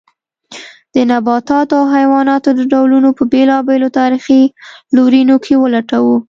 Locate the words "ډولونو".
2.71-3.09